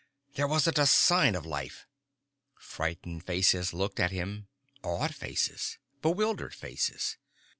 [0.35, 1.85] _There wasn't a sign of life."
[2.59, 4.47] Frightened faces looked at him.
[4.81, 5.77] Awed faces.
[6.01, 7.17] Bewildered faces.